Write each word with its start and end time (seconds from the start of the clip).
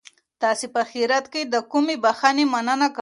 تاسي 0.41 0.67
په 0.73 0.79
اخیرت 0.85 1.25
کي 1.33 1.41
د 1.53 1.55
کومې 1.71 1.95
بښنې 2.03 2.45
مننه 2.53 2.87
کوئ؟ 2.95 2.99